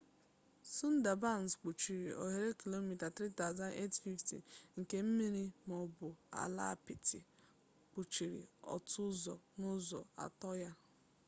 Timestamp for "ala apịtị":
6.41-7.19